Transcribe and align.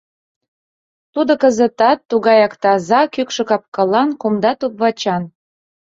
Тудо 1.13 1.33
кызытат 1.41 1.99
тугаяк 2.09 2.53
таза, 2.63 3.01
кӱкшӧ 3.13 3.43
кап-кылан, 3.49 4.09
кумда 4.21 4.51
туп-вачан. 4.59 5.23